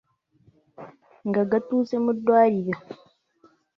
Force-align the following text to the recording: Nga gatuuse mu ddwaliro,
Nga 1.27 1.41
gatuuse 1.51 1.95
mu 2.03 2.11
ddwaliro, 2.17 2.73